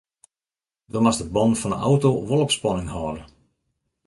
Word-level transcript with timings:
Do 0.91 0.97
moatst 1.01 1.21
de 1.21 1.27
bannen 1.35 1.59
fan 1.61 1.73
de 1.73 1.79
auto 1.89 2.09
wol 2.27 2.43
op 2.45 2.55
spanning 2.59 2.89
hâlde. 2.95 3.23